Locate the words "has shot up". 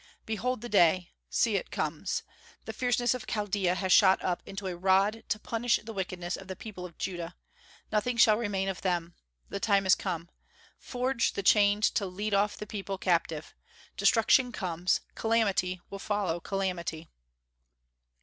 3.75-4.41